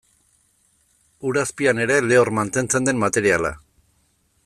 [1.27, 3.57] Ur azpian ere lehor mantentzen den materiala.